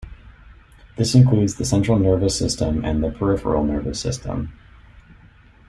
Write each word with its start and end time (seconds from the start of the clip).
This 0.95 1.13
includes 1.13 1.53
the 1.57 1.63
central 1.63 1.99
nervous 1.99 2.35
system 2.35 2.83
and 2.83 3.03
the 3.03 3.11
peripheral 3.11 3.63
nervous 3.63 3.99
system. 3.99 4.51